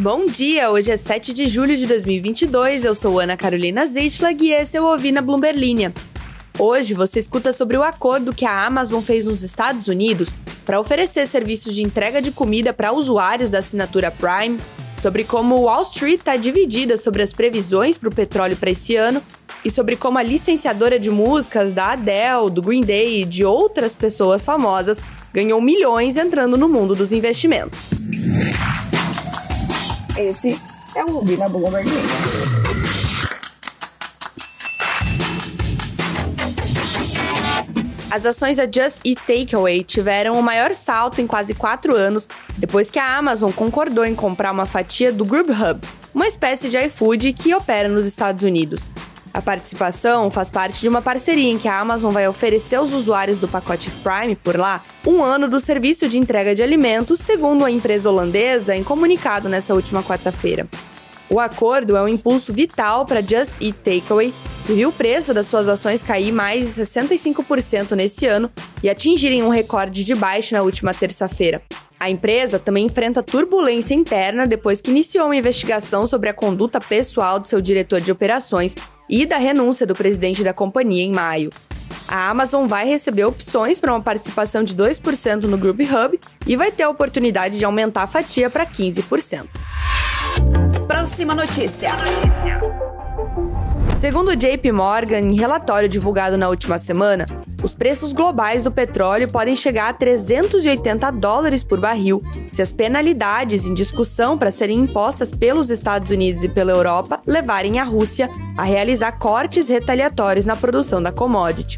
Bom 0.00 0.26
dia, 0.26 0.70
hoje 0.70 0.92
é 0.92 0.96
7 0.96 1.32
de 1.32 1.48
julho 1.48 1.76
de 1.76 1.84
2022, 1.84 2.84
eu 2.84 2.94
sou 2.94 3.18
Ana 3.18 3.36
Carolina 3.36 3.84
Zitlag 3.84 4.44
e 4.44 4.52
esse 4.52 4.76
é 4.76 4.80
o 4.80 4.84
Ouvi 4.84 5.10
na 5.10 5.20
Bloomberg 5.20 5.58
Linha. 5.58 5.92
Hoje 6.56 6.94
você 6.94 7.18
escuta 7.18 7.52
sobre 7.52 7.76
o 7.76 7.82
acordo 7.82 8.32
que 8.32 8.44
a 8.44 8.64
Amazon 8.64 9.02
fez 9.02 9.26
nos 9.26 9.42
Estados 9.42 9.88
Unidos 9.88 10.32
para 10.64 10.78
oferecer 10.78 11.26
serviços 11.26 11.74
de 11.74 11.82
entrega 11.82 12.22
de 12.22 12.30
comida 12.30 12.72
para 12.72 12.92
usuários 12.92 13.50
da 13.50 13.58
assinatura 13.58 14.08
Prime, 14.08 14.60
sobre 14.96 15.24
como 15.24 15.62
Wall 15.62 15.82
Street 15.82 16.20
está 16.20 16.36
dividida 16.36 16.96
sobre 16.96 17.20
as 17.20 17.32
previsões 17.32 17.98
para 17.98 18.08
o 18.08 18.14
petróleo 18.14 18.56
para 18.56 18.70
esse 18.70 18.94
ano 18.94 19.20
e 19.64 19.70
sobre 19.70 19.96
como 19.96 20.16
a 20.16 20.22
licenciadora 20.22 20.96
de 20.96 21.10
músicas 21.10 21.72
da 21.72 21.94
Adele, 21.94 22.50
do 22.52 22.62
Green 22.62 22.82
Day 22.82 23.22
e 23.22 23.24
de 23.24 23.44
outras 23.44 23.96
pessoas 23.96 24.44
famosas 24.44 25.00
ganhou 25.34 25.60
milhões 25.60 26.16
entrando 26.16 26.56
no 26.56 26.68
mundo 26.68 26.94
dos 26.94 27.10
investimentos. 27.10 27.97
Esse 30.18 30.60
é 30.96 31.04
o 31.04 31.12
Rubi 31.12 31.36
na 31.36 31.48
Bloomberg 31.48 31.88
As 38.10 38.26
ações 38.26 38.56
da 38.56 38.64
Just 38.64 39.00
Eat 39.06 39.20
Takeaway 39.24 39.84
tiveram 39.84 40.36
o 40.36 40.42
maior 40.42 40.74
salto 40.74 41.20
em 41.20 41.26
quase 41.28 41.54
quatro 41.54 41.94
anos 41.94 42.28
depois 42.56 42.90
que 42.90 42.98
a 42.98 43.16
Amazon 43.16 43.52
concordou 43.52 44.04
em 44.04 44.16
comprar 44.16 44.50
uma 44.50 44.66
fatia 44.66 45.12
do 45.12 45.24
Grubhub, 45.24 45.86
uma 46.12 46.26
espécie 46.26 46.68
de 46.68 46.76
iFood 46.86 47.32
que 47.32 47.54
opera 47.54 47.88
nos 47.88 48.04
Estados 48.04 48.42
Unidos. 48.42 48.84
A 49.32 49.42
participação 49.42 50.30
faz 50.30 50.50
parte 50.50 50.80
de 50.80 50.88
uma 50.88 51.02
parceria 51.02 51.50
em 51.50 51.58
que 51.58 51.68
a 51.68 51.78
Amazon 51.78 52.12
vai 52.12 52.26
oferecer 52.26 52.76
aos 52.76 52.92
usuários 52.92 53.38
do 53.38 53.46
pacote 53.46 53.90
Prime 54.02 54.34
por 54.34 54.56
lá 54.56 54.82
um 55.06 55.22
ano 55.22 55.48
do 55.48 55.60
serviço 55.60 56.08
de 56.08 56.18
entrega 56.18 56.54
de 56.54 56.62
alimentos, 56.62 57.20
segundo 57.20 57.64
a 57.64 57.70
empresa 57.70 58.10
holandesa 58.10 58.74
em 58.74 58.82
comunicado 58.82 59.48
nessa 59.48 59.74
última 59.74 60.02
quarta-feira. 60.02 60.66
O 61.30 61.38
acordo 61.38 61.94
é 61.94 62.02
um 62.02 62.08
impulso 62.08 62.54
vital 62.54 63.04
para 63.04 63.20
Just 63.20 63.60
Eat 63.60 63.78
Takeaway, 63.84 64.32
que 64.66 64.72
viu 64.72 64.88
o 64.88 64.92
preço 64.92 65.34
das 65.34 65.46
suas 65.46 65.68
ações 65.68 66.02
cair 66.02 66.32
mais 66.32 66.74
de 66.74 66.82
65% 66.82 67.92
nesse 67.92 68.26
ano 68.26 68.50
e 68.82 68.88
atingirem 68.88 69.42
um 69.42 69.50
recorde 69.50 70.04
de 70.04 70.14
baixa 70.14 70.56
na 70.56 70.62
última 70.62 70.94
terça-feira. 70.94 71.62
A 72.00 72.08
empresa 72.08 72.58
também 72.58 72.86
enfrenta 72.86 73.22
turbulência 73.22 73.92
interna 73.92 74.46
depois 74.46 74.80
que 74.80 74.90
iniciou 74.90 75.26
uma 75.26 75.36
investigação 75.36 76.06
sobre 76.06 76.30
a 76.30 76.34
conduta 76.34 76.80
pessoal 76.80 77.38
de 77.38 77.48
seu 77.48 77.60
diretor 77.60 78.00
de 78.00 78.12
operações 78.12 78.74
e 79.08 79.24
da 79.26 79.38
renúncia 79.38 79.86
do 79.86 79.94
presidente 79.94 80.44
da 80.44 80.52
companhia 80.52 81.04
em 81.04 81.12
maio. 81.12 81.50
A 82.06 82.30
Amazon 82.30 82.66
vai 82.66 82.86
receber 82.86 83.24
opções 83.24 83.78
para 83.78 83.92
uma 83.92 84.00
participação 84.00 84.62
de 84.62 84.74
2% 84.74 85.44
no 85.44 85.58
Group 85.58 85.80
Hub 85.80 86.18
e 86.46 86.56
vai 86.56 86.72
ter 86.72 86.84
a 86.84 86.90
oportunidade 86.90 87.58
de 87.58 87.64
aumentar 87.64 88.04
a 88.04 88.06
fatia 88.06 88.48
para 88.48 88.64
15%. 88.64 89.46
Próxima 90.86 91.34
notícia. 91.34 91.90
Segundo 93.98 94.36
JP 94.36 94.70
Morgan, 94.70 95.18
em 95.18 95.34
relatório 95.34 95.88
divulgado 95.88 96.38
na 96.38 96.48
última 96.48 96.78
semana, 96.78 97.26
os 97.64 97.74
preços 97.74 98.12
globais 98.12 98.62
do 98.62 98.70
petróleo 98.70 99.26
podem 99.26 99.56
chegar 99.56 99.88
a 99.88 99.92
380 99.92 101.10
dólares 101.10 101.64
por 101.64 101.80
barril 101.80 102.22
se 102.48 102.62
as 102.62 102.70
penalidades 102.70 103.66
em 103.66 103.74
discussão 103.74 104.38
para 104.38 104.52
serem 104.52 104.78
impostas 104.78 105.32
pelos 105.32 105.68
Estados 105.68 106.12
Unidos 106.12 106.44
e 106.44 106.48
pela 106.48 106.70
Europa 106.70 107.20
levarem 107.26 107.80
a 107.80 107.84
Rússia 107.84 108.30
a 108.56 108.62
realizar 108.62 109.18
cortes 109.18 109.68
retaliatórios 109.68 110.46
na 110.46 110.54
produção 110.54 111.02
da 111.02 111.10
commodity. 111.10 111.76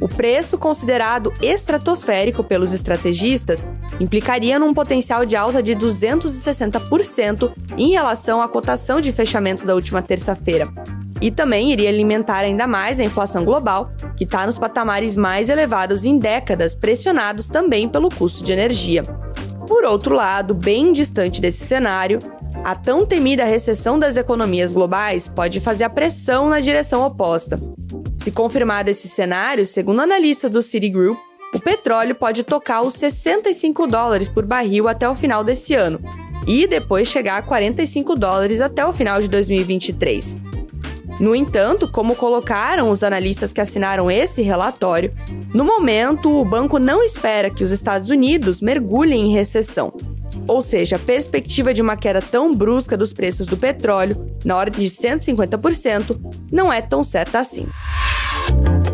O 0.00 0.06
preço 0.06 0.56
considerado 0.56 1.32
estratosférico 1.42 2.44
pelos 2.44 2.72
estrategistas 2.72 3.66
implicaria 3.98 4.56
num 4.56 4.72
potencial 4.72 5.26
de 5.26 5.34
alta 5.34 5.60
de 5.60 5.74
260% 5.74 7.52
em 7.76 7.90
relação 7.90 8.40
à 8.40 8.48
cotação 8.48 9.00
de 9.00 9.12
fechamento 9.12 9.66
da 9.66 9.74
última 9.74 10.00
terça-feira, 10.00 10.72
e 11.24 11.30
também 11.30 11.72
iria 11.72 11.88
alimentar 11.88 12.40
ainda 12.40 12.66
mais 12.66 13.00
a 13.00 13.04
inflação 13.04 13.46
global, 13.46 13.90
que 14.14 14.24
está 14.24 14.44
nos 14.44 14.58
patamares 14.58 15.16
mais 15.16 15.48
elevados 15.48 16.04
em 16.04 16.18
décadas, 16.18 16.74
pressionados 16.74 17.48
também 17.48 17.88
pelo 17.88 18.10
custo 18.10 18.44
de 18.44 18.52
energia. 18.52 19.02
Por 19.66 19.84
outro 19.84 20.14
lado, 20.14 20.52
bem 20.52 20.92
distante 20.92 21.40
desse 21.40 21.64
cenário, 21.64 22.18
a 22.62 22.76
tão 22.76 23.06
temida 23.06 23.42
recessão 23.42 23.98
das 23.98 24.18
economias 24.18 24.74
globais 24.74 25.26
pode 25.26 25.62
fazer 25.62 25.84
a 25.84 25.88
pressão 25.88 26.50
na 26.50 26.60
direção 26.60 27.02
oposta. 27.02 27.58
Se 28.18 28.30
confirmado 28.30 28.90
esse 28.90 29.08
cenário, 29.08 29.64
segundo 29.64 30.02
analistas 30.02 30.50
do 30.50 30.60
Citigroup, 30.60 31.18
o 31.54 31.58
petróleo 31.58 32.14
pode 32.14 32.44
tocar 32.44 32.82
os 32.82 32.92
65 32.92 33.86
dólares 33.86 34.28
por 34.28 34.44
barril 34.44 34.88
até 34.88 35.08
o 35.08 35.14
final 35.14 35.42
desse 35.42 35.72
ano 35.72 35.98
e 36.46 36.66
depois 36.66 37.08
chegar 37.08 37.38
a 37.38 37.42
45 37.42 38.14
dólares 38.14 38.60
até 38.60 38.84
o 38.84 38.92
final 38.92 39.22
de 39.22 39.28
2023. 39.28 40.43
No 41.20 41.34
entanto, 41.34 41.88
como 41.88 42.16
colocaram 42.16 42.90
os 42.90 43.02
analistas 43.02 43.52
que 43.52 43.60
assinaram 43.60 44.10
esse 44.10 44.42
relatório, 44.42 45.12
no 45.54 45.64
momento 45.64 46.30
o 46.30 46.44
banco 46.44 46.78
não 46.78 47.02
espera 47.02 47.50
que 47.50 47.62
os 47.62 47.70
Estados 47.70 48.10
Unidos 48.10 48.60
mergulhem 48.60 49.28
em 49.28 49.32
recessão. 49.32 49.92
Ou 50.46 50.60
seja, 50.60 50.96
a 50.96 50.98
perspectiva 50.98 51.72
de 51.72 51.80
uma 51.80 51.96
queda 51.96 52.20
tão 52.20 52.52
brusca 52.52 52.96
dos 52.96 53.12
preços 53.12 53.46
do 53.46 53.56
petróleo, 53.56 54.28
na 54.44 54.56
ordem 54.56 54.82
de 54.82 54.90
150%, 54.90 56.18
não 56.50 56.72
é 56.72 56.82
tão 56.82 57.04
certa 57.04 57.38
assim. 57.38 57.66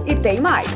E 0.07 0.15
tem 0.15 0.41
mais. 0.41 0.69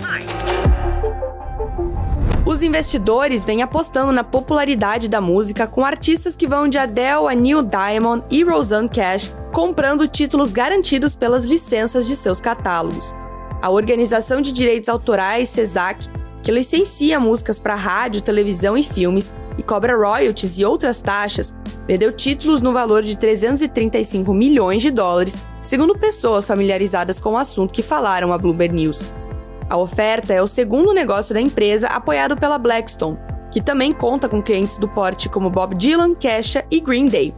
Os 2.47 2.62
investidores 2.62 3.43
vêm 3.43 3.62
apostando 3.62 4.12
na 4.12 4.22
popularidade 4.22 5.09
da 5.09 5.19
música 5.19 5.66
com 5.66 5.82
artistas 5.82 6.37
que 6.37 6.47
vão 6.47 6.69
de 6.69 6.77
Adele 6.77 7.27
a 7.31 7.34
Neil 7.34 7.62
Diamond 7.62 8.22
e 8.31 8.44
Rosanne 8.44 8.88
Cash 8.88 9.34
comprando 9.50 10.06
títulos 10.06 10.53
garantidos 10.53 11.15
pelas 11.15 11.47
licenças 11.47 12.06
de 12.06 12.15
seus 12.15 12.41
catálogos. 12.41 13.15
A 13.62 13.71
Organização 13.71 14.43
de 14.43 14.53
Direitos 14.53 14.91
Autorais, 14.91 15.49
CESAC, 15.49 16.06
que 16.43 16.50
licencia 16.50 17.19
músicas 17.19 17.59
para 17.59 17.75
rádio, 17.75 18.21
televisão 18.21 18.77
e 18.77 18.83
filmes 18.83 19.33
e 19.56 19.62
cobra 19.62 19.97
royalties 19.97 20.59
e 20.59 20.66
outras 20.66 21.00
taxas, 21.00 21.54
perdeu 21.87 22.12
títulos 22.12 22.60
no 22.60 22.75
valor 22.75 23.03
de 23.03 23.16
335 23.16 24.34
milhões 24.34 24.83
de 24.83 24.91
dólares, 24.91 25.34
segundo 25.62 25.97
pessoas 25.97 26.47
familiarizadas 26.47 27.19
com 27.19 27.33
o 27.33 27.38
assunto 27.38 27.72
que 27.72 27.83
falaram 27.83 28.34
a 28.34 28.38
Bloomberg 28.38 28.75
News. 28.75 29.09
A 29.69 29.78
oferta 29.78 30.32
é 30.32 30.42
o 30.42 30.47
segundo 30.47 30.92
negócio 30.92 31.34
da 31.34 31.41
empresa 31.41 31.88
apoiado 31.88 32.36
pela 32.36 32.58
Blackstone, 32.58 33.19
que 33.50 33.62
também 33.62 33.92
conta 33.92 34.28
com 34.28 34.42
clientes 34.42 34.76
do 34.76 34.86
porte 34.86 35.28
como 35.28 35.48
Bob 35.48 35.75
Dylan, 35.75 36.14
Kesha 36.14 36.64
e 36.70 36.80
Green 36.80 37.08
Day. 37.08 37.34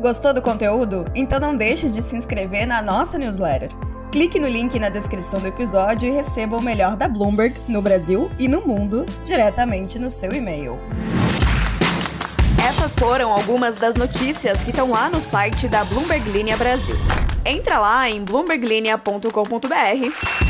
Gostou 0.00 0.34
do 0.34 0.42
conteúdo? 0.42 1.04
Então 1.14 1.38
não 1.38 1.54
deixe 1.54 1.88
de 1.88 2.02
se 2.02 2.16
inscrever 2.16 2.66
na 2.66 2.82
nossa 2.82 3.18
newsletter. 3.18 3.70
Clique 4.10 4.40
no 4.40 4.48
link 4.48 4.78
na 4.78 4.88
descrição 4.88 5.38
do 5.38 5.46
episódio 5.46 6.08
e 6.08 6.12
receba 6.12 6.56
o 6.56 6.62
melhor 6.62 6.96
da 6.96 7.06
Bloomberg 7.06 7.60
no 7.68 7.82
Brasil 7.82 8.30
e 8.38 8.48
no 8.48 8.66
mundo 8.66 9.04
diretamente 9.24 9.98
no 9.98 10.08
seu 10.08 10.32
e-mail. 10.32 10.78
Essas 12.66 12.94
foram 12.94 13.32
algumas 13.32 13.76
das 13.76 13.96
notícias 13.96 14.64
que 14.64 14.70
estão 14.70 14.90
lá 14.90 15.08
no 15.08 15.20
site 15.20 15.68
da 15.68 15.84
Bloomberg 15.84 16.28
Linha 16.30 16.56
Brasil. 16.56 16.96
Entra 17.44 17.78
lá 17.78 18.08
em 18.08 18.24
bloomberglinea.com.br 18.24 20.47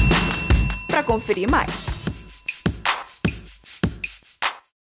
para 0.98 1.04
conferir 1.04 1.48
mais. 1.48 1.87